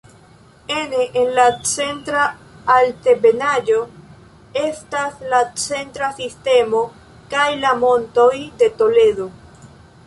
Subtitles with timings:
[0.75, 2.23] Ene de la Centra
[2.77, 3.77] Altebenaĵo
[4.63, 6.83] estas la Centra Sistemo
[7.37, 8.33] kaj la Montoj
[8.65, 9.33] de Toledo.